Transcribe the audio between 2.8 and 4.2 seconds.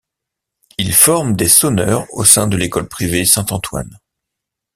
privée Saint-Antoine.